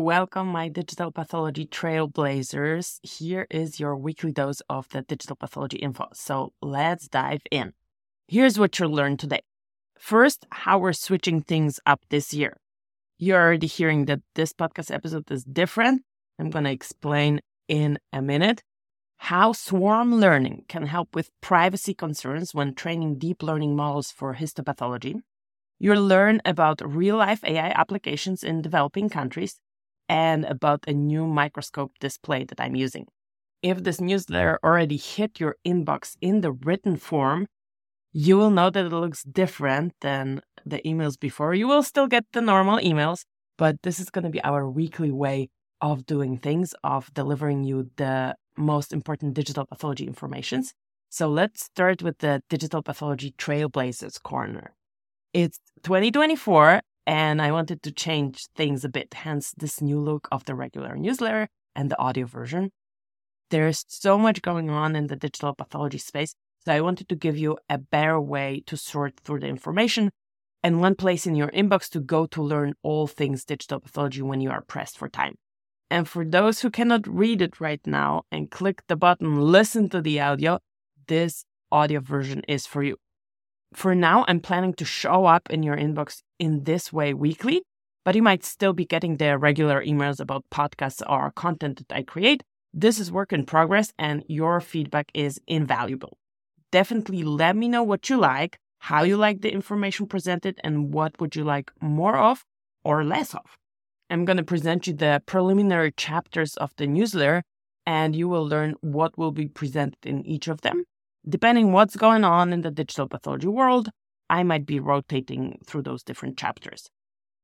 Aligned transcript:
Welcome, 0.00 0.48
my 0.48 0.68
digital 0.70 1.12
pathology 1.12 1.66
trailblazers. 1.66 3.00
Here 3.02 3.46
is 3.50 3.78
your 3.78 3.94
weekly 3.94 4.32
dose 4.32 4.62
of 4.70 4.88
the 4.88 5.02
digital 5.02 5.36
pathology 5.36 5.76
info. 5.76 6.08
So 6.14 6.54
let's 6.62 7.06
dive 7.06 7.42
in. 7.50 7.74
Here's 8.26 8.58
what 8.58 8.78
you'll 8.78 8.92
learn 8.92 9.18
today. 9.18 9.42
First, 9.98 10.46
how 10.52 10.78
we're 10.78 10.94
switching 10.94 11.42
things 11.42 11.80
up 11.84 12.00
this 12.08 12.32
year. 12.32 12.56
You're 13.18 13.42
already 13.42 13.66
hearing 13.66 14.06
that 14.06 14.20
this 14.34 14.54
podcast 14.54 14.90
episode 14.90 15.30
is 15.30 15.44
different. 15.44 16.00
I'm 16.38 16.48
going 16.48 16.64
to 16.64 16.70
explain 16.70 17.42
in 17.68 17.98
a 18.10 18.22
minute 18.22 18.62
how 19.18 19.52
swarm 19.52 20.18
learning 20.18 20.64
can 20.66 20.86
help 20.86 21.14
with 21.14 21.28
privacy 21.42 21.92
concerns 21.92 22.54
when 22.54 22.74
training 22.74 23.18
deep 23.18 23.42
learning 23.42 23.76
models 23.76 24.10
for 24.10 24.36
histopathology. 24.36 25.16
You'll 25.78 26.06
learn 26.06 26.40
about 26.46 26.80
real 26.82 27.18
life 27.18 27.44
AI 27.44 27.68
applications 27.76 28.42
in 28.42 28.62
developing 28.62 29.10
countries 29.10 29.60
and 30.10 30.44
about 30.46 30.82
a 30.88 30.92
new 30.92 31.24
microscope 31.24 31.92
display 32.00 32.42
that 32.42 32.60
I'm 32.60 32.74
using. 32.74 33.06
If 33.62 33.84
this 33.84 34.00
newsletter 34.00 34.58
already 34.64 34.96
hit 34.96 35.38
your 35.38 35.54
inbox 35.64 36.16
in 36.20 36.40
the 36.40 36.50
written 36.50 36.96
form, 36.96 37.46
you 38.12 38.36
will 38.36 38.50
know 38.50 38.70
that 38.70 38.86
it 38.86 38.92
looks 38.92 39.22
different 39.22 39.92
than 40.00 40.40
the 40.66 40.80
emails 40.80 41.18
before. 41.18 41.54
You 41.54 41.68
will 41.68 41.84
still 41.84 42.08
get 42.08 42.24
the 42.32 42.40
normal 42.40 42.78
emails, 42.80 43.20
but 43.56 43.82
this 43.82 44.00
is 44.00 44.10
going 44.10 44.24
to 44.24 44.30
be 44.30 44.42
our 44.42 44.68
weekly 44.68 45.12
way 45.12 45.48
of 45.80 46.06
doing 46.06 46.38
things, 46.38 46.74
of 46.82 47.14
delivering 47.14 47.62
you 47.62 47.90
the 47.96 48.34
most 48.56 48.92
important 48.92 49.34
digital 49.34 49.64
pathology 49.64 50.08
informations. 50.08 50.74
So 51.08 51.28
let's 51.28 51.62
start 51.62 52.02
with 52.02 52.18
the 52.18 52.42
digital 52.50 52.82
pathology 52.82 53.32
trailblazers 53.38 54.20
corner. 54.20 54.74
It's 55.32 55.60
2024 55.84 56.80
and 57.06 57.40
I 57.40 57.52
wanted 57.52 57.82
to 57.82 57.92
change 57.92 58.46
things 58.56 58.84
a 58.84 58.88
bit, 58.88 59.14
hence 59.14 59.52
this 59.56 59.80
new 59.80 59.98
look 59.98 60.28
of 60.30 60.44
the 60.44 60.54
regular 60.54 60.96
newsletter 60.96 61.48
and 61.74 61.90
the 61.90 61.98
audio 61.98 62.26
version. 62.26 62.70
There's 63.50 63.84
so 63.88 64.16
much 64.16 64.42
going 64.42 64.70
on 64.70 64.94
in 64.94 65.08
the 65.08 65.16
digital 65.16 65.54
pathology 65.54 65.98
space, 65.98 66.34
so 66.64 66.72
I 66.72 66.80
wanted 66.80 67.08
to 67.08 67.16
give 67.16 67.36
you 67.36 67.58
a 67.68 67.78
better 67.78 68.20
way 68.20 68.62
to 68.66 68.76
sort 68.76 69.18
through 69.20 69.40
the 69.40 69.48
information 69.48 70.10
and 70.62 70.80
one 70.80 70.94
place 70.94 71.26
in 71.26 71.34
your 71.34 71.48
inbox 71.48 71.88
to 71.90 72.00
go 72.00 72.26
to 72.26 72.42
learn 72.42 72.74
all 72.82 73.06
things 73.06 73.44
digital 73.44 73.80
pathology 73.80 74.22
when 74.22 74.40
you 74.40 74.50
are 74.50 74.62
pressed 74.62 74.98
for 74.98 75.08
time. 75.08 75.34
And 75.90 76.08
for 76.08 76.24
those 76.24 76.60
who 76.60 76.70
cannot 76.70 77.06
read 77.08 77.42
it 77.42 77.60
right 77.60 77.84
now 77.86 78.22
and 78.30 78.50
click 78.50 78.82
the 78.86 78.96
button, 78.96 79.40
listen 79.40 79.88
to 79.88 80.00
the 80.00 80.20
audio, 80.20 80.60
this 81.08 81.44
audio 81.72 82.00
version 82.00 82.42
is 82.46 82.66
for 82.66 82.82
you. 82.82 82.96
For 83.72 83.94
now, 83.94 84.24
I'm 84.28 84.40
planning 84.40 84.74
to 84.74 84.84
show 84.84 85.26
up 85.26 85.50
in 85.50 85.62
your 85.62 85.76
inbox 85.76 86.22
in 86.40 86.64
this 86.64 86.92
way 86.92 87.14
weekly, 87.14 87.62
but 88.04 88.16
you 88.16 88.22
might 88.22 88.42
still 88.42 88.72
be 88.72 88.84
getting 88.84 89.18
the 89.18 89.38
regular 89.38 89.84
emails 89.84 90.18
about 90.18 90.44
podcasts 90.52 91.02
or 91.08 91.30
content 91.30 91.76
that 91.78 91.94
I 91.94 92.02
create. 92.02 92.42
This 92.74 92.98
is 92.98 93.12
work 93.12 93.32
in 93.32 93.46
progress 93.46 93.92
and 93.98 94.24
your 94.26 94.60
feedback 94.60 95.10
is 95.14 95.40
invaluable. 95.46 96.16
Definitely 96.72 97.22
let 97.22 97.54
me 97.54 97.68
know 97.68 97.82
what 97.82 98.08
you 98.08 98.16
like, 98.16 98.58
how 98.78 99.02
you 99.02 99.16
like 99.16 99.42
the 99.42 99.52
information 99.52 100.06
presented, 100.06 100.58
and 100.64 100.94
what 100.94 101.20
would 101.20 101.36
you 101.36 101.44
like 101.44 101.70
more 101.80 102.16
of 102.16 102.44
or 102.82 103.04
less 103.04 103.34
of. 103.34 103.56
I'm 104.08 104.24
going 104.24 104.38
to 104.38 104.42
present 104.42 104.86
you 104.86 104.94
the 104.94 105.22
preliminary 105.26 105.92
chapters 105.92 106.56
of 106.56 106.72
the 106.76 106.86
newsletter, 106.86 107.42
and 107.86 108.16
you 108.16 108.28
will 108.28 108.46
learn 108.46 108.74
what 108.80 109.18
will 109.18 109.32
be 109.32 109.48
presented 109.48 110.04
in 110.04 110.24
each 110.24 110.48
of 110.48 110.62
them. 110.62 110.84
Depending 111.28 111.72
what's 111.72 111.96
going 111.96 112.24
on 112.24 112.52
in 112.52 112.62
the 112.62 112.70
digital 112.70 113.08
pathology 113.08 113.48
world, 113.48 113.90
I 114.30 114.42
might 114.44 114.64
be 114.64 114.80
rotating 114.80 115.58
through 115.66 115.82
those 115.82 116.02
different 116.02 116.38
chapters. 116.38 116.88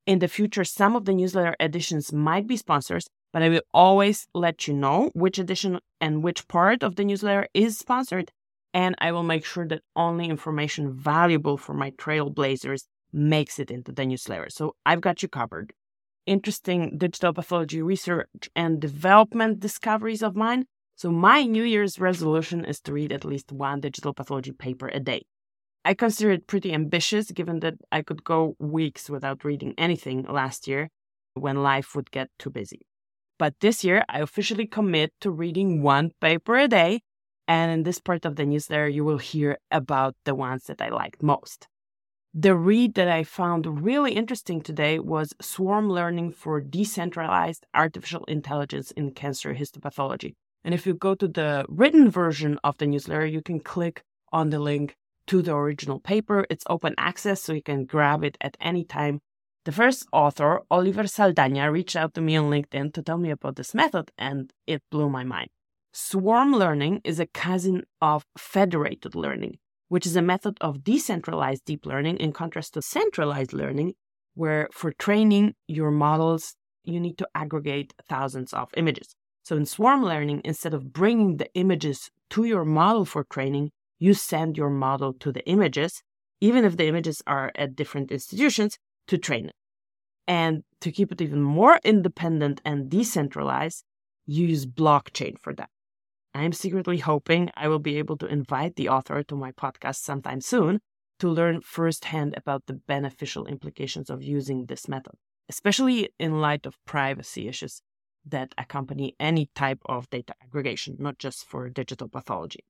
In 0.06 0.20
the 0.20 0.28
future, 0.28 0.64
some 0.64 0.96
of 0.96 1.04
the 1.04 1.12
newsletter 1.12 1.56
editions 1.60 2.12
might 2.12 2.46
be 2.46 2.56
sponsors, 2.56 3.08
but 3.32 3.42
I 3.42 3.48
will 3.48 3.66
always 3.74 4.28
let 4.32 4.66
you 4.66 4.72
know 4.72 5.10
which 5.12 5.38
edition 5.38 5.80
and 6.00 6.22
which 6.22 6.48
part 6.48 6.82
of 6.82 6.94
the 6.94 7.04
newsletter 7.04 7.48
is 7.52 7.76
sponsored, 7.76 8.30
and 8.72 8.94
I 8.98 9.10
will 9.12 9.24
make 9.24 9.44
sure 9.44 9.66
that 9.66 9.82
only 9.96 10.30
information 10.30 10.92
valuable 10.92 11.58
for 11.58 11.74
my 11.74 11.90
trailblazers 11.90 12.84
makes 13.12 13.58
it 13.58 13.70
into 13.70 13.92
the 13.92 14.06
newsletter. 14.06 14.48
So 14.48 14.76
I've 14.86 15.00
got 15.00 15.22
you 15.22 15.28
covered 15.28 15.74
interesting 16.26 16.98
digital 16.98 17.32
pathology 17.32 17.80
research 17.80 18.50
and 18.54 18.80
development 18.80 19.60
discoveries 19.60 20.22
of 20.22 20.36
mine. 20.36 20.66
So, 20.96 21.10
my 21.10 21.44
New 21.44 21.62
Year's 21.62 22.00
resolution 22.00 22.64
is 22.64 22.80
to 22.80 22.92
read 22.92 23.12
at 23.12 23.24
least 23.24 23.52
one 23.52 23.80
digital 23.80 24.14
pathology 24.14 24.52
paper 24.52 24.88
a 24.88 24.98
day. 24.98 25.22
I 25.86 25.94
consider 25.94 26.32
it 26.32 26.48
pretty 26.48 26.72
ambitious 26.72 27.30
given 27.30 27.60
that 27.60 27.74
I 27.92 28.02
could 28.02 28.24
go 28.24 28.56
weeks 28.58 29.08
without 29.08 29.44
reading 29.44 29.72
anything 29.78 30.24
last 30.24 30.66
year 30.66 30.90
when 31.34 31.62
life 31.62 31.94
would 31.94 32.10
get 32.10 32.28
too 32.40 32.50
busy. 32.50 32.80
But 33.38 33.54
this 33.60 33.84
year, 33.84 34.02
I 34.08 34.18
officially 34.18 34.66
commit 34.66 35.12
to 35.20 35.30
reading 35.30 35.82
one 35.82 36.10
paper 36.20 36.56
a 36.56 36.66
day. 36.66 37.02
And 37.46 37.70
in 37.70 37.82
this 37.84 38.00
part 38.00 38.24
of 38.24 38.34
the 38.34 38.44
newsletter, 38.44 38.88
you 38.88 39.04
will 39.04 39.18
hear 39.18 39.58
about 39.70 40.16
the 40.24 40.34
ones 40.34 40.64
that 40.64 40.82
I 40.82 40.88
liked 40.88 41.22
most. 41.22 41.68
The 42.34 42.56
read 42.56 42.94
that 42.94 43.06
I 43.06 43.22
found 43.22 43.84
really 43.84 44.14
interesting 44.14 44.62
today 44.62 44.98
was 44.98 45.34
Swarm 45.40 45.88
Learning 45.88 46.32
for 46.32 46.60
Decentralized 46.60 47.64
Artificial 47.74 48.24
Intelligence 48.24 48.90
in 48.90 49.12
Cancer 49.12 49.54
Histopathology. 49.54 50.34
And 50.64 50.74
if 50.74 50.84
you 50.84 50.94
go 50.94 51.14
to 51.14 51.28
the 51.28 51.64
written 51.68 52.10
version 52.10 52.58
of 52.64 52.76
the 52.78 52.88
newsletter, 52.88 53.26
you 53.26 53.40
can 53.40 53.60
click 53.60 54.02
on 54.32 54.50
the 54.50 54.58
link 54.58 54.96
to 55.26 55.42
the 55.42 55.54
original 55.54 56.00
paper. 56.00 56.46
It's 56.50 56.64
open 56.68 56.94
access, 56.98 57.42
so 57.42 57.52
you 57.52 57.62
can 57.62 57.84
grab 57.84 58.24
it 58.24 58.36
at 58.40 58.56
any 58.60 58.84
time. 58.84 59.20
The 59.64 59.72
first 59.72 60.06
author, 60.12 60.60
Oliver 60.70 61.04
Saldanha, 61.04 61.70
reached 61.72 61.96
out 61.96 62.14
to 62.14 62.20
me 62.20 62.36
on 62.36 62.50
LinkedIn 62.50 62.94
to 62.94 63.02
tell 63.02 63.18
me 63.18 63.30
about 63.30 63.56
this 63.56 63.74
method, 63.74 64.12
and 64.16 64.52
it 64.66 64.82
blew 64.90 65.08
my 65.10 65.24
mind. 65.24 65.48
Swarm 65.92 66.52
learning 66.52 67.00
is 67.04 67.18
a 67.18 67.26
cousin 67.26 67.84
of 68.00 68.24
federated 68.36 69.14
learning 69.14 69.58
which 69.88 70.06
is 70.06 70.16
a 70.16 70.22
method 70.22 70.56
of 70.60 70.82
decentralized 70.82 71.64
deep 71.64 71.86
learning 71.86 72.16
in 72.16 72.32
contrast 72.32 72.74
to 72.74 72.82
centralized 72.82 73.52
learning, 73.52 73.94
where 74.34 74.68
for 74.72 74.92
training 74.92 75.54
your 75.68 75.90
models, 75.90 76.54
you 76.84 77.00
need 77.00 77.18
to 77.18 77.28
aggregate 77.34 77.94
thousands 78.08 78.52
of 78.52 78.68
images. 78.76 79.14
So 79.44 79.56
in 79.56 79.66
swarm 79.66 80.04
learning, 80.04 80.42
instead 80.44 80.74
of 80.74 80.92
bringing 80.92 81.36
the 81.36 81.52
images 81.54 82.10
to 82.30 82.44
your 82.44 82.64
model 82.64 83.04
for 83.04 83.24
training, 83.24 83.70
you 83.98 84.14
send 84.14 84.56
your 84.56 84.70
model 84.70 85.12
to 85.14 85.32
the 85.32 85.46
images, 85.48 86.02
even 86.40 86.64
if 86.64 86.76
the 86.76 86.86
images 86.86 87.22
are 87.26 87.52
at 87.54 87.76
different 87.76 88.10
institutions, 88.10 88.78
to 89.08 89.18
train 89.18 89.46
it. 89.46 89.54
And 90.26 90.64
to 90.80 90.90
keep 90.90 91.12
it 91.12 91.20
even 91.20 91.42
more 91.42 91.78
independent 91.84 92.60
and 92.64 92.90
decentralized, 92.90 93.84
you 94.26 94.46
use 94.46 94.66
blockchain 94.66 95.38
for 95.40 95.54
that. 95.54 95.70
I'm 96.34 96.52
secretly 96.52 96.98
hoping 96.98 97.50
I 97.56 97.68
will 97.68 97.78
be 97.78 97.96
able 97.96 98.18
to 98.18 98.26
invite 98.26 98.76
the 98.76 98.88
author 98.88 99.22
to 99.22 99.36
my 99.36 99.52
podcast 99.52 99.96
sometime 99.96 100.40
soon 100.40 100.80
to 101.18 101.28
learn 101.28 101.62
firsthand 101.62 102.34
about 102.36 102.66
the 102.66 102.74
beneficial 102.74 103.46
implications 103.46 104.10
of 104.10 104.22
using 104.22 104.66
this 104.66 104.86
method, 104.86 105.14
especially 105.48 106.10
in 106.18 106.40
light 106.40 106.66
of 106.66 106.76
privacy 106.84 107.48
issues 107.48 107.80
that 108.26 108.54
accompany 108.58 109.14
any 109.18 109.48
type 109.54 109.78
of 109.86 110.10
data 110.10 110.34
aggregation, 110.42 110.96
not 110.98 111.18
just 111.18 111.46
for 111.46 111.70
digital 111.70 112.08
pathology. 112.08 112.60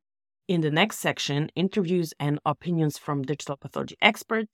In 0.49 0.61
the 0.61 0.71
next 0.71 1.01
section, 1.01 1.51
interviews 1.57 2.15
and 2.21 2.39
opinions 2.47 2.99
from 2.99 3.23
digital 3.23 3.57
pathology 3.57 3.97
experts. 4.01 4.49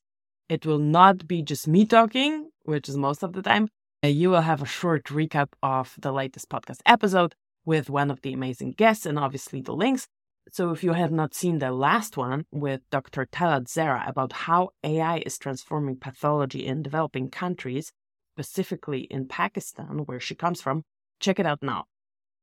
It 0.49 0.65
will 0.65 0.79
not 0.79 1.29
be 1.29 1.43
just 1.43 1.69
me 1.69 1.85
talking, 1.85 2.49
which 2.63 2.89
is 2.89 2.97
most 2.97 3.23
of 3.23 3.35
the 3.35 3.43
time. 3.43 3.69
Uh, 4.03 4.09
you 4.09 4.31
will 4.31 4.41
have 4.41 4.63
a 4.63 4.67
short 4.67 5.05
recap 5.05 5.49
of 5.63 5.95
the 5.99 6.11
latest 6.11 6.49
podcast 6.49 6.81
episode 6.87 7.35
with 7.67 7.91
one 7.91 8.11
of 8.11 8.23
the 8.23 8.33
amazing 8.33 8.73
guests 8.73 9.05
and 9.05 9.19
obviously 9.19 9.61
the 9.61 9.75
links. 9.75 10.09
So 10.51 10.71
if 10.71 10.83
you 10.83 10.95
have 10.95 11.13
not 11.13 11.35
seen 11.35 11.59
the 11.59 11.71
last 11.71 12.17
one 12.17 12.47
with 12.51 12.81
Dr. 12.91 13.27
Talat 13.27 13.67
Zehra 13.67 14.09
about 14.09 14.33
how 14.33 14.71
AI 14.83 15.19
is 15.27 15.37
transforming 15.37 15.97
pathology 15.97 16.67
in 16.67 16.83
developing 16.83 17.29
countries, 17.29 17.93
specifically 18.35 19.03
in 19.11 19.29
Pakistan, 19.29 20.05
where 20.07 20.21
she 20.21 20.35
comes 20.35 20.63
from, 20.63 20.85
check 21.21 21.39
it 21.39 21.45
out 21.45 21.63
now. 21.63 21.85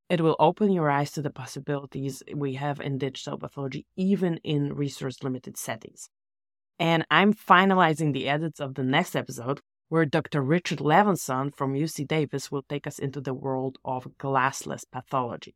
It 0.09 0.21
will 0.21 0.35
open 0.39 0.71
your 0.71 0.89
eyes 0.89 1.11
to 1.11 1.21
the 1.21 1.29
possibilities 1.29 2.23
we 2.33 2.55
have 2.55 2.79
in 2.79 2.97
digital 2.97 3.37
pathology, 3.37 3.85
even 3.95 4.37
in 4.37 4.73
resource 4.73 5.23
limited 5.23 5.55
settings. 5.55 6.09
And 6.79 7.05
I'm 7.11 7.33
finalizing 7.33 8.13
the 8.13 8.27
edits 8.27 8.59
of 8.59 8.73
the 8.73 8.83
next 8.83 9.15
episode 9.15 9.59
where 9.89 10.05
Dr. 10.05 10.41
Richard 10.41 10.79
Levenson 10.79 11.53
from 11.55 11.73
UC 11.73 12.07
Davis 12.07 12.51
will 12.51 12.63
take 12.63 12.87
us 12.87 12.97
into 12.97 13.21
the 13.21 13.33
world 13.33 13.77
of 13.85 14.07
glassless 14.17 14.83
pathology. 14.91 15.55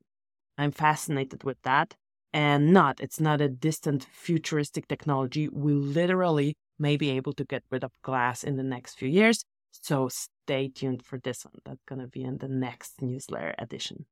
I'm 0.58 0.72
fascinated 0.72 1.44
with 1.44 1.58
that. 1.64 1.96
And 2.32 2.74
not, 2.74 3.00
it's 3.00 3.20
not 3.20 3.42
a 3.42 3.50
distant 3.50 4.06
futuristic 4.12 4.88
technology. 4.88 5.48
We 5.50 5.74
literally 5.74 6.56
may 6.80 6.98
be 6.98 7.12
able 7.12 7.34
to 7.34 7.46
get 7.46 7.64
rid 7.72 7.84
of 7.84 7.92
glass 8.04 8.44
in 8.44 8.58
the 8.58 8.64
next 8.64 8.96
few 8.96 9.10
years. 9.10 9.46
So 9.72 10.10
stay 10.10 10.68
tuned 10.68 11.04
for 11.04 11.20
this 11.20 11.46
one. 11.46 11.60
That's 11.64 11.84
going 11.88 12.02
to 12.02 12.08
be 12.08 12.24
in 12.24 12.40
the 12.40 12.48
next 12.48 13.02
newsletter 13.02 13.54
edition. 13.60 14.06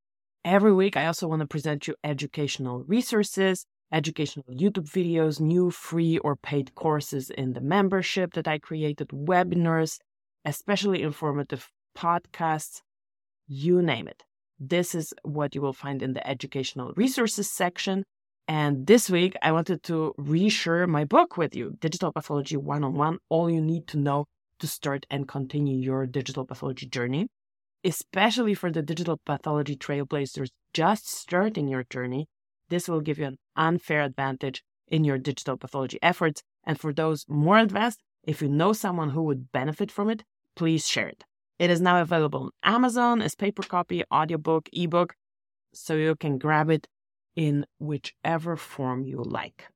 Every 0.43 0.73
week, 0.73 0.97
I 0.97 1.05
also 1.05 1.27
want 1.27 1.41
to 1.41 1.47
present 1.47 1.87
you 1.87 1.95
educational 2.03 2.83
resources, 2.87 3.65
educational 3.91 4.45
YouTube 4.49 4.89
videos, 4.89 5.39
new 5.39 5.69
free 5.69 6.17
or 6.17 6.35
paid 6.35 6.73
courses 6.73 7.29
in 7.29 7.53
the 7.53 7.61
membership 7.61 8.33
that 8.33 8.47
I 8.47 8.57
created, 8.57 9.09
webinars, 9.09 9.99
especially 10.43 11.03
informative 11.03 11.69
podcasts, 11.95 12.81
you 13.47 13.83
name 13.83 14.07
it. 14.07 14.23
This 14.59 14.95
is 14.95 15.13
what 15.21 15.53
you 15.53 15.61
will 15.61 15.73
find 15.73 16.01
in 16.01 16.13
the 16.13 16.27
educational 16.27 16.93
resources 16.95 17.51
section. 17.51 18.03
And 18.47 18.87
this 18.87 19.11
week, 19.11 19.35
I 19.43 19.51
wanted 19.51 19.83
to 19.83 20.15
reshare 20.19 20.87
my 20.87 21.05
book 21.05 21.37
with 21.37 21.55
you 21.55 21.77
Digital 21.79 22.11
Pathology 22.11 22.57
One 22.57 22.83
on 22.83 22.95
One 22.95 23.19
All 23.29 23.47
You 23.47 23.61
Need 23.61 23.85
to 23.89 23.97
Know 23.97 24.25
to 24.57 24.65
Start 24.65 25.05
and 25.11 25.27
Continue 25.27 25.77
Your 25.77 26.07
Digital 26.07 26.45
Pathology 26.45 26.87
Journey. 26.87 27.27
Especially 27.83 28.53
for 28.53 28.71
the 28.71 28.81
digital 28.81 29.19
pathology 29.25 29.75
trailblazers 29.75 30.49
just 30.73 31.09
starting 31.09 31.67
your 31.67 31.83
journey, 31.83 32.27
this 32.69 32.87
will 32.87 33.01
give 33.01 33.17
you 33.17 33.25
an 33.25 33.37
unfair 33.55 34.01
advantage 34.01 34.63
in 34.87 35.03
your 35.03 35.17
digital 35.17 35.57
pathology 35.57 35.97
efforts. 36.01 36.43
And 36.63 36.79
for 36.79 36.93
those 36.93 37.25
more 37.27 37.57
advanced, 37.57 38.01
if 38.23 38.41
you 38.41 38.47
know 38.47 38.71
someone 38.73 39.09
who 39.09 39.23
would 39.23 39.51
benefit 39.51 39.91
from 39.91 40.09
it, 40.09 40.23
please 40.55 40.87
share 40.87 41.07
it. 41.07 41.23
It 41.57 41.69
is 41.69 41.81
now 41.81 42.01
available 42.01 42.43
on 42.43 42.51
Amazon 42.63 43.21
as 43.21 43.35
paper 43.35 43.63
copy, 43.63 44.03
audiobook, 44.11 44.69
ebook, 44.73 45.15
so 45.73 45.95
you 45.95 46.15
can 46.15 46.37
grab 46.37 46.69
it 46.69 46.87
in 47.35 47.65
whichever 47.79 48.55
form 48.55 49.03
you 49.03 49.23
like. 49.23 49.67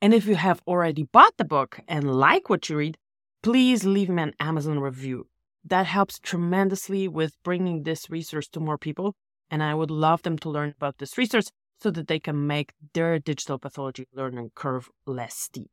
And 0.00 0.14
if 0.14 0.26
you 0.26 0.36
have 0.36 0.62
already 0.66 1.02
bought 1.02 1.36
the 1.36 1.44
book 1.44 1.80
and 1.86 2.14
like 2.14 2.48
what 2.48 2.68
you 2.68 2.76
read, 2.76 2.96
please 3.42 3.84
leave 3.84 4.08
me 4.08 4.22
an 4.22 4.34
Amazon 4.40 4.78
review. 4.80 5.26
That 5.64 5.86
helps 5.86 6.18
tremendously 6.18 7.08
with 7.08 7.36
bringing 7.42 7.82
this 7.82 8.10
resource 8.10 8.48
to 8.48 8.60
more 8.60 8.78
people. 8.78 9.14
And 9.50 9.62
I 9.62 9.74
would 9.74 9.90
love 9.90 10.22
them 10.22 10.38
to 10.38 10.50
learn 10.50 10.74
about 10.76 10.98
this 10.98 11.18
resource 11.18 11.50
so 11.80 11.90
that 11.90 12.08
they 12.08 12.20
can 12.20 12.46
make 12.46 12.72
their 12.94 13.18
digital 13.18 13.58
pathology 13.58 14.06
learning 14.14 14.50
curve 14.54 14.88
less 15.06 15.34
steep. 15.36 15.70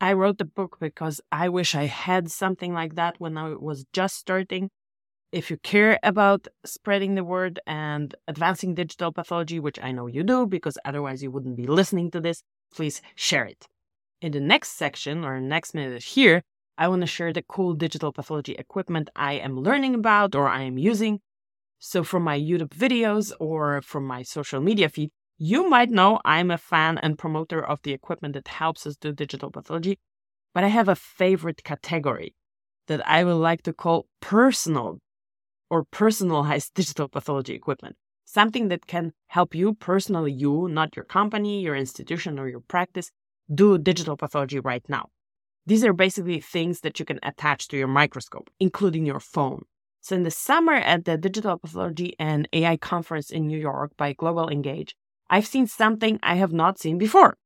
I 0.00 0.12
wrote 0.12 0.38
the 0.38 0.44
book 0.44 0.76
because 0.80 1.20
I 1.32 1.48
wish 1.48 1.74
I 1.74 1.84
had 1.84 2.30
something 2.30 2.74
like 2.74 2.96
that 2.96 3.14
when 3.18 3.38
I 3.38 3.54
was 3.54 3.86
just 3.92 4.16
starting. 4.16 4.70
If 5.32 5.50
you 5.50 5.56
care 5.56 5.98
about 6.02 6.48
spreading 6.64 7.14
the 7.14 7.24
word 7.24 7.60
and 7.66 8.14
advancing 8.28 8.74
digital 8.74 9.12
pathology, 9.12 9.58
which 9.58 9.78
I 9.82 9.92
know 9.92 10.06
you 10.06 10.22
do 10.22 10.46
because 10.46 10.78
otherwise 10.84 11.22
you 11.22 11.30
wouldn't 11.30 11.56
be 11.56 11.66
listening 11.66 12.10
to 12.10 12.20
this, 12.20 12.42
please 12.74 13.00
share 13.14 13.44
it. 13.44 13.66
In 14.20 14.32
the 14.32 14.40
next 14.40 14.76
section 14.76 15.24
or 15.24 15.40
next 15.40 15.74
minute 15.74 16.02
here, 16.02 16.42
I 16.78 16.88
want 16.88 17.02
to 17.02 17.06
share 17.06 17.32
the 17.32 17.42
cool 17.42 17.74
digital 17.74 18.12
pathology 18.12 18.52
equipment 18.52 19.08
I 19.16 19.34
am 19.34 19.58
learning 19.60 19.94
about 19.94 20.34
or 20.34 20.48
I 20.48 20.62
am 20.62 20.76
using. 20.78 21.20
So, 21.78 22.04
from 22.04 22.22
my 22.22 22.38
YouTube 22.38 22.68
videos 22.68 23.32
or 23.40 23.80
from 23.82 24.06
my 24.06 24.22
social 24.22 24.60
media 24.60 24.88
feed, 24.88 25.10
you 25.38 25.68
might 25.68 25.90
know 25.90 26.20
I'm 26.24 26.50
a 26.50 26.58
fan 26.58 26.98
and 26.98 27.18
promoter 27.18 27.64
of 27.64 27.80
the 27.82 27.92
equipment 27.92 28.34
that 28.34 28.48
helps 28.48 28.86
us 28.86 28.96
do 28.96 29.12
digital 29.12 29.50
pathology, 29.50 29.98
but 30.54 30.64
I 30.64 30.68
have 30.68 30.88
a 30.88 30.96
favorite 30.96 31.64
category 31.64 32.34
that 32.86 33.06
I 33.06 33.24
would 33.24 33.34
like 33.34 33.62
to 33.62 33.72
call 33.72 34.06
personal 34.20 34.98
or 35.70 35.84
personalized 35.84 36.72
digital 36.74 37.08
pathology 37.08 37.54
equipment. 37.54 37.96
Something 38.24 38.68
that 38.68 38.86
can 38.86 39.12
help 39.28 39.54
you 39.54 39.74
personally, 39.74 40.32
you, 40.32 40.68
not 40.68 40.96
your 40.96 41.04
company, 41.04 41.60
your 41.62 41.76
institution, 41.76 42.38
or 42.38 42.48
your 42.48 42.60
practice, 42.60 43.10
do 43.54 43.78
digital 43.78 44.16
pathology 44.16 44.58
right 44.58 44.84
now. 44.88 45.10
These 45.66 45.84
are 45.84 45.92
basically 45.92 46.40
things 46.40 46.80
that 46.80 46.98
you 46.98 47.04
can 47.04 47.18
attach 47.22 47.68
to 47.68 47.76
your 47.76 47.88
microscope, 47.88 48.50
including 48.60 49.04
your 49.04 49.20
phone. 49.20 49.62
So, 50.00 50.14
in 50.14 50.22
the 50.22 50.30
summer 50.30 50.74
at 50.74 51.04
the 51.04 51.18
Digital 51.18 51.58
Pathology 51.58 52.14
and 52.18 52.48
AI 52.52 52.76
conference 52.76 53.30
in 53.30 53.48
New 53.48 53.58
York 53.58 53.90
by 53.96 54.12
Global 54.12 54.48
Engage, 54.48 54.94
I've 55.28 55.46
seen 55.46 55.66
something 55.66 56.20
I 56.22 56.36
have 56.36 56.52
not 56.52 56.78
seen 56.78 56.98
before 56.98 57.36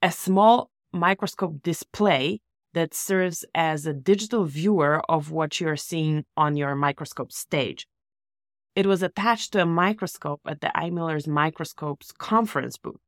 a 0.00 0.12
small 0.12 0.70
microscope 0.92 1.62
display 1.62 2.40
that 2.74 2.94
serves 2.94 3.44
as 3.54 3.86
a 3.86 3.92
digital 3.94 4.44
viewer 4.44 5.02
of 5.08 5.30
what 5.30 5.60
you're 5.60 5.76
seeing 5.76 6.24
on 6.36 6.56
your 6.56 6.74
microscope 6.74 7.32
stage. 7.32 7.86
It 8.76 8.86
was 8.86 9.02
attached 9.02 9.52
to 9.52 9.62
a 9.62 9.66
microscope 9.66 10.40
at 10.46 10.60
the 10.60 10.72
Eimiller's 10.76 11.26
Microscopes 11.26 12.12
conference 12.12 12.76
booth. 12.76 13.00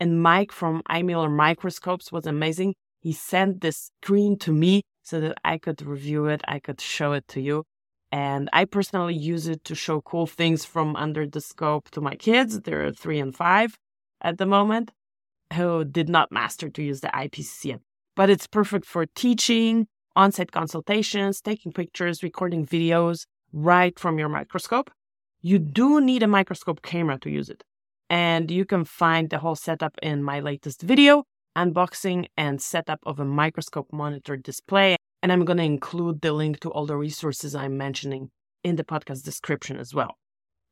And 0.00 0.22
Mike 0.22 0.52
from 0.52 0.82
Eimiller 0.88 1.30
Microscopes 1.30 2.12
was 2.12 2.24
amazing. 2.24 2.74
He 3.00 3.12
sent 3.12 3.60
this 3.60 3.90
screen 4.02 4.38
to 4.38 4.52
me 4.52 4.82
so 5.02 5.20
that 5.20 5.38
I 5.44 5.58
could 5.58 5.82
review 5.82 6.26
it, 6.26 6.42
I 6.46 6.58
could 6.58 6.80
show 6.80 7.12
it 7.12 7.26
to 7.28 7.40
you. 7.40 7.64
And 8.10 8.48
I 8.52 8.64
personally 8.64 9.14
use 9.14 9.48
it 9.48 9.64
to 9.64 9.74
show 9.74 10.00
cool 10.00 10.26
things 10.26 10.64
from 10.64 10.96
under 10.96 11.26
the 11.26 11.40
scope 11.40 11.90
to 11.90 12.00
my 12.00 12.14
kids. 12.14 12.60
They're 12.60 12.90
three 12.92 13.20
and 13.20 13.34
five 13.34 13.76
at 14.20 14.38
the 14.38 14.46
moment 14.46 14.92
who 15.52 15.84
did 15.84 16.08
not 16.08 16.32
master 16.32 16.68
to 16.70 16.82
use 16.82 17.00
the 17.00 17.08
IPCC. 17.08 17.78
But 18.16 18.30
it's 18.30 18.46
perfect 18.46 18.86
for 18.86 19.06
teaching, 19.06 19.86
on 20.16 20.32
site 20.32 20.50
consultations, 20.50 21.40
taking 21.40 21.72
pictures, 21.72 22.22
recording 22.22 22.66
videos 22.66 23.24
right 23.52 23.96
from 23.98 24.18
your 24.18 24.28
microscope. 24.28 24.90
You 25.40 25.58
do 25.58 26.00
need 26.00 26.22
a 26.22 26.26
microscope 26.26 26.82
camera 26.82 27.18
to 27.20 27.30
use 27.30 27.48
it. 27.48 27.62
And 28.10 28.50
you 28.50 28.64
can 28.64 28.84
find 28.84 29.30
the 29.30 29.38
whole 29.38 29.54
setup 29.54 29.94
in 30.02 30.22
my 30.22 30.40
latest 30.40 30.82
video 30.82 31.24
unboxing 31.62 32.26
and 32.36 32.62
setup 32.62 33.00
of 33.04 33.18
a 33.18 33.24
microscope 33.24 33.88
monitor 33.92 34.36
display 34.36 34.96
and 35.22 35.32
I'm 35.32 35.44
going 35.44 35.56
to 35.58 35.64
include 35.64 36.20
the 36.20 36.32
link 36.32 36.60
to 36.60 36.70
all 36.70 36.86
the 36.86 36.96
resources 36.96 37.54
I'm 37.54 37.76
mentioning 37.76 38.30
in 38.62 38.76
the 38.76 38.84
podcast 38.84 39.24
description 39.24 39.76
as 39.78 39.92
well. 39.92 40.16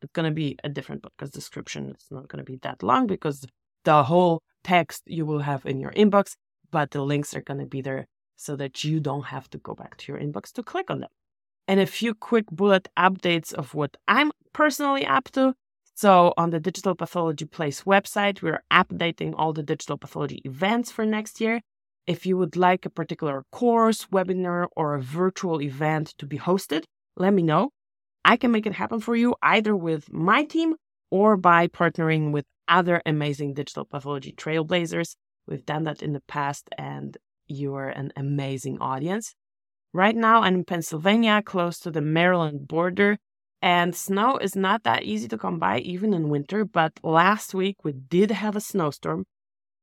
It's 0.02 0.12
going 0.12 0.28
to 0.28 0.34
be 0.34 0.56
a 0.62 0.68
different 0.68 1.02
podcast 1.02 1.32
description. 1.32 1.90
It's 1.90 2.10
not 2.10 2.28
going 2.28 2.44
to 2.44 2.50
be 2.52 2.58
that 2.62 2.82
long 2.82 3.06
because 3.06 3.44
the 3.84 4.04
whole 4.04 4.42
text 4.62 5.02
you 5.06 5.26
will 5.26 5.40
have 5.40 5.66
in 5.66 5.80
your 5.80 5.92
inbox, 5.92 6.34
but 6.70 6.90
the 6.90 7.02
links 7.02 7.34
are 7.34 7.42
going 7.42 7.60
to 7.60 7.66
be 7.66 7.80
there 7.80 8.06
so 8.36 8.54
that 8.56 8.84
you 8.84 9.00
don't 9.00 9.24
have 9.24 9.48
to 9.50 9.58
go 9.58 9.74
back 9.74 9.96
to 9.96 10.12
your 10.12 10.20
inbox 10.20 10.52
to 10.52 10.62
click 10.62 10.90
on 10.90 11.00
them. 11.00 11.10
And 11.66 11.80
a 11.80 11.86
few 11.86 12.14
quick 12.14 12.46
bullet 12.52 12.88
updates 12.96 13.52
of 13.52 13.74
what 13.74 13.96
I'm 14.06 14.30
personally 14.52 15.04
up 15.06 15.30
to. 15.32 15.54
So, 15.96 16.34
on 16.36 16.50
the 16.50 16.60
Digital 16.60 16.94
Pathology 16.94 17.46
Place 17.46 17.84
website, 17.84 18.42
we're 18.42 18.62
updating 18.70 19.32
all 19.34 19.54
the 19.54 19.62
digital 19.62 19.96
pathology 19.96 20.42
events 20.44 20.92
for 20.92 21.06
next 21.06 21.40
year. 21.40 21.62
If 22.06 22.26
you 22.26 22.36
would 22.36 22.54
like 22.54 22.84
a 22.84 22.90
particular 22.90 23.44
course, 23.50 24.04
webinar, 24.12 24.66
or 24.76 24.94
a 24.94 25.00
virtual 25.00 25.62
event 25.62 26.12
to 26.18 26.26
be 26.26 26.38
hosted, 26.38 26.84
let 27.16 27.32
me 27.32 27.42
know. 27.42 27.70
I 28.26 28.36
can 28.36 28.50
make 28.50 28.66
it 28.66 28.74
happen 28.74 29.00
for 29.00 29.16
you 29.16 29.36
either 29.42 29.74
with 29.74 30.12
my 30.12 30.44
team 30.44 30.74
or 31.10 31.38
by 31.38 31.66
partnering 31.66 32.30
with 32.30 32.44
other 32.68 33.00
amazing 33.06 33.54
digital 33.54 33.86
pathology 33.86 34.34
trailblazers. 34.36 35.16
We've 35.48 35.64
done 35.64 35.84
that 35.84 36.02
in 36.02 36.12
the 36.12 36.22
past, 36.28 36.68
and 36.76 37.16
you 37.46 37.74
are 37.74 37.88
an 37.88 38.12
amazing 38.18 38.80
audience. 38.82 39.34
Right 39.94 40.14
now, 40.14 40.42
I'm 40.42 40.56
in 40.56 40.64
Pennsylvania, 40.64 41.40
close 41.42 41.78
to 41.78 41.90
the 41.90 42.02
Maryland 42.02 42.68
border, 42.68 43.16
and 43.62 43.94
snow 43.94 44.38
is 44.38 44.54
not 44.56 44.84
that 44.84 45.04
easy 45.04 45.28
to 45.28 45.38
come 45.38 45.58
by, 45.58 45.78
even 45.80 46.14
in 46.14 46.28
winter. 46.28 46.64
But 46.64 46.92
last 47.02 47.54
week, 47.54 47.84
we 47.84 47.92
did 47.92 48.30
have 48.30 48.56
a 48.56 48.60
snowstorm 48.60 49.24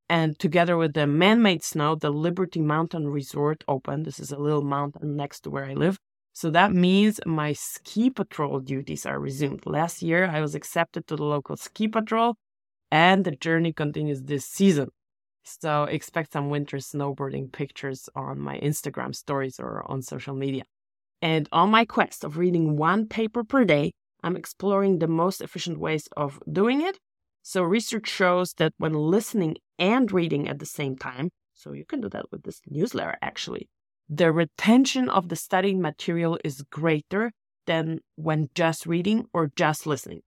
and 0.09 0.37
together 0.37 0.77
with 0.77 0.93
the 0.93 1.07
man 1.07 1.41
made 1.41 1.63
snow, 1.63 1.95
the 1.95 2.11
Liberty 2.11 2.61
Mountain 2.61 3.07
Resort 3.07 3.63
opened. 3.67 4.05
This 4.05 4.19
is 4.19 4.31
a 4.31 4.37
little 4.37 4.61
mountain 4.61 5.15
next 5.15 5.41
to 5.41 5.49
where 5.49 5.65
I 5.65 5.73
live. 5.73 5.97
So 6.33 6.49
that 6.51 6.73
means 6.73 7.19
my 7.25 7.53
ski 7.53 8.09
patrol 8.09 8.59
duties 8.59 9.05
are 9.05 9.19
resumed. 9.19 9.65
Last 9.65 10.01
year, 10.01 10.25
I 10.25 10.41
was 10.41 10.55
accepted 10.55 11.07
to 11.07 11.15
the 11.15 11.23
local 11.23 11.57
ski 11.57 11.87
patrol, 11.87 12.35
and 12.91 13.23
the 13.23 13.31
journey 13.31 13.71
continues 13.71 14.23
this 14.23 14.45
season. 14.45 14.89
So 15.43 15.83
expect 15.85 16.33
some 16.33 16.49
winter 16.49 16.77
snowboarding 16.77 17.51
pictures 17.51 18.09
on 18.15 18.39
my 18.39 18.59
Instagram 18.59 19.15
stories 19.15 19.59
or 19.59 19.89
on 19.89 20.01
social 20.01 20.35
media. 20.35 20.63
And 21.23 21.49
on 21.51 21.71
my 21.71 21.85
quest 21.85 22.23
of 22.23 22.37
reading 22.37 22.77
one 22.77 23.07
paper 23.07 23.43
per 23.43 23.65
day, 23.65 23.93
I'm 24.21 24.35
exploring 24.35 24.99
the 24.99 25.07
most 25.07 25.41
efficient 25.41 25.79
ways 25.79 26.07
of 26.15 26.39
doing 26.51 26.81
it 26.81 26.99
so, 27.45 27.61
research 27.61 28.07
shows 28.07 28.53
that 28.53 28.73
when 28.77 28.93
listening 28.93 29.57
and 29.77 30.09
reading 30.09 30.47
at 30.47 30.59
the 30.59 30.65
same 30.65 30.95
time, 30.95 31.29
so 31.53 31.73
you 31.73 31.85
can 31.85 31.99
do 31.99 32.07
that 32.07 32.31
with 32.31 32.43
this 32.43 32.61
newsletter 32.65 33.17
actually, 33.21 33.67
the 34.07 34.31
retention 34.31 35.09
of 35.09 35.27
the 35.27 35.35
studied 35.35 35.77
material 35.77 36.39
is 36.45 36.61
greater 36.61 37.33
than 37.67 37.99
when 38.15 38.47
just 38.55 38.85
reading 38.85 39.25
or 39.33 39.51
just 39.57 39.85
listening. 39.85 40.21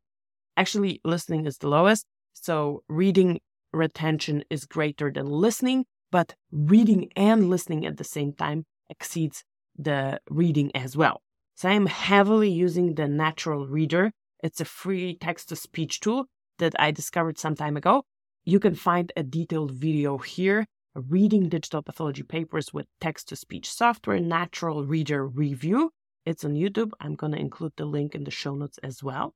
Actually, 0.58 1.00
listening 1.04 1.46
is 1.46 1.56
the 1.56 1.68
lowest. 1.68 2.04
So, 2.34 2.82
reading 2.86 3.40
retention 3.72 4.44
is 4.50 4.66
greater 4.66 5.10
than 5.10 5.26
listening, 5.26 5.86
but 6.12 6.34
reading 6.52 7.10
and 7.16 7.48
listening 7.48 7.86
at 7.86 7.96
the 7.96 8.04
same 8.04 8.34
time 8.34 8.66
exceeds 8.90 9.42
the 9.78 10.20
reading 10.28 10.70
as 10.74 10.96
well. 10.96 11.22
So, 11.54 11.68
I 11.68 11.72
am 11.72 11.86
heavily 11.86 12.50
using 12.50 12.94
the 12.94 13.08
Natural 13.08 13.66
Reader. 13.66 14.12
It's 14.42 14.60
a 14.60 14.64
free 14.64 15.16
text 15.16 15.48
to 15.48 15.56
speech 15.56 16.00
tool 16.00 16.26
that 16.58 16.74
I 16.78 16.90
discovered 16.90 17.38
some 17.38 17.54
time 17.54 17.76
ago. 17.76 18.04
You 18.44 18.60
can 18.60 18.74
find 18.74 19.12
a 19.16 19.22
detailed 19.22 19.72
video 19.72 20.18
here 20.18 20.66
reading 20.94 21.48
digital 21.48 21.82
pathology 21.82 22.22
papers 22.22 22.72
with 22.72 22.86
text 23.00 23.28
to 23.28 23.36
speech 23.36 23.70
software, 23.70 24.20
natural 24.20 24.84
reader 24.84 25.26
review. 25.26 25.90
It's 26.24 26.44
on 26.44 26.54
YouTube. 26.54 26.92
I'm 27.00 27.14
going 27.14 27.32
to 27.32 27.38
include 27.38 27.72
the 27.76 27.84
link 27.84 28.14
in 28.14 28.24
the 28.24 28.30
show 28.30 28.54
notes 28.54 28.78
as 28.82 29.02
well. 29.02 29.34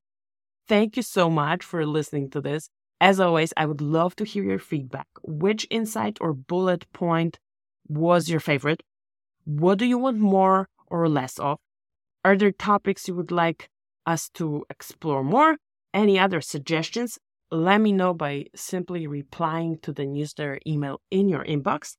Thank 0.68 0.96
you 0.96 1.02
so 1.02 1.28
much 1.28 1.64
for 1.64 1.84
listening 1.84 2.30
to 2.30 2.40
this. 2.40 2.68
As 3.00 3.18
always, 3.18 3.52
I 3.56 3.66
would 3.66 3.80
love 3.80 4.14
to 4.16 4.24
hear 4.24 4.44
your 4.44 4.58
feedback. 4.58 5.08
Which 5.22 5.66
insight 5.70 6.18
or 6.20 6.32
bullet 6.32 6.90
point 6.92 7.38
was 7.88 8.28
your 8.28 8.40
favorite? 8.40 8.82
What 9.58 9.78
do 9.78 9.84
you 9.84 9.98
want 9.98 10.18
more 10.18 10.68
or 10.86 11.08
less 11.08 11.36
of? 11.40 11.58
Are 12.24 12.36
there 12.36 12.52
topics 12.52 13.08
you 13.08 13.16
would 13.16 13.32
like 13.32 13.68
us 14.06 14.28
to 14.34 14.64
explore 14.70 15.24
more, 15.24 15.56
any 15.92 16.20
other 16.20 16.40
suggestions, 16.40 17.18
let 17.50 17.80
me 17.80 17.90
know 17.90 18.14
by 18.14 18.46
simply 18.54 19.08
replying 19.08 19.78
to 19.82 19.92
the 19.92 20.06
newsletter 20.06 20.60
email 20.64 21.00
in 21.10 21.28
your 21.28 21.44
inbox. 21.44 21.96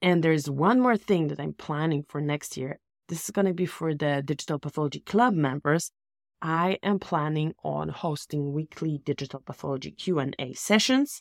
And 0.00 0.22
there's 0.22 0.48
one 0.48 0.78
more 0.80 0.96
thing 0.96 1.26
that 1.26 1.40
I'm 1.40 1.54
planning 1.54 2.04
for 2.08 2.20
next 2.20 2.56
year. 2.56 2.78
This 3.08 3.24
is 3.24 3.30
going 3.30 3.46
to 3.46 3.54
be 3.54 3.66
for 3.66 3.94
the 3.94 4.22
Digital 4.24 4.60
Pathology 4.60 5.00
Club 5.00 5.34
members. 5.34 5.90
I 6.40 6.78
am 6.84 7.00
planning 7.00 7.52
on 7.64 7.88
hosting 7.88 8.52
weekly 8.52 9.00
digital 9.04 9.40
pathology 9.44 9.90
Q&A 9.90 10.52
sessions. 10.52 11.20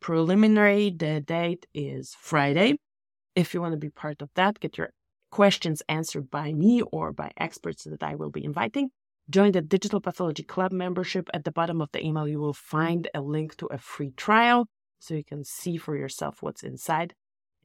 Preliminary, 0.00 0.90
the 0.90 1.22
date 1.22 1.64
is 1.72 2.14
Friday. 2.20 2.76
If 3.34 3.54
you 3.54 3.62
want 3.62 3.72
to 3.72 3.78
be 3.78 3.88
part 3.88 4.20
of 4.20 4.28
that, 4.34 4.60
get 4.60 4.76
your 4.76 4.90
questions 5.34 5.82
answered 5.88 6.30
by 6.30 6.52
me 6.52 6.80
or 6.92 7.12
by 7.12 7.28
experts 7.36 7.82
that 7.82 8.04
I 8.04 8.14
will 8.14 8.30
be 8.30 8.44
inviting, 8.44 8.90
join 9.28 9.50
the 9.50 9.60
Digital 9.60 10.00
Pathology 10.00 10.44
Club 10.44 10.70
membership. 10.70 11.28
At 11.34 11.42
the 11.42 11.50
bottom 11.50 11.80
of 11.80 11.88
the 11.92 12.06
email, 12.06 12.28
you 12.28 12.38
will 12.38 12.54
find 12.54 13.08
a 13.12 13.20
link 13.20 13.56
to 13.56 13.66
a 13.66 13.78
free 13.78 14.12
trial 14.12 14.68
so 15.00 15.14
you 15.14 15.24
can 15.24 15.42
see 15.42 15.76
for 15.76 15.96
yourself 15.96 16.40
what's 16.40 16.62
inside. 16.62 17.14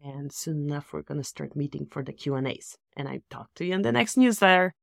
And 0.04 0.34
soon 0.34 0.66
enough, 0.68 0.92
we're 0.92 1.04
going 1.04 1.20
to 1.20 1.24
start 1.24 1.56
meeting 1.56 1.86
for 1.86 2.04
the 2.04 2.12
Q&As. 2.12 2.76
And 2.98 3.08
I 3.08 3.22
talk 3.30 3.50
to 3.58 3.66
you 3.66 3.76
in 3.76 3.84
the 3.84 3.92
next 3.92 4.18
newsletter. 4.18 4.74